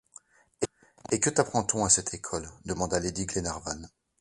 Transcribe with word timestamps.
Et 1.11 1.19
que 1.19 1.29
t’apprend-on 1.29 1.85
à 1.85 1.89
cette 1.91 2.15
école? 2.15 2.49
demanda 2.65 2.99
lady 2.99 3.27
Glenarvan. 3.27 3.81